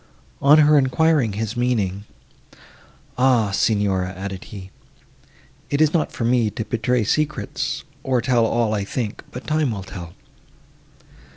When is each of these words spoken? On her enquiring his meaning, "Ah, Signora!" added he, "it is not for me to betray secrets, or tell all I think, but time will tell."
On 0.41 0.57
her 0.57 0.79
enquiring 0.79 1.33
his 1.33 1.55
meaning, 1.55 2.05
"Ah, 3.19 3.51
Signora!" 3.51 4.11
added 4.15 4.45
he, 4.45 4.71
"it 5.69 5.79
is 5.79 5.93
not 5.93 6.11
for 6.11 6.25
me 6.25 6.49
to 6.49 6.65
betray 6.65 7.03
secrets, 7.03 7.83
or 8.01 8.19
tell 8.19 8.47
all 8.47 8.73
I 8.73 8.83
think, 8.83 9.23
but 9.29 9.45
time 9.45 9.69
will 9.69 9.83
tell." 9.83 10.15